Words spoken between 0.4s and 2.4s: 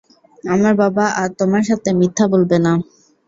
আমার বাবা আর তোমার সাথে মিথ্যা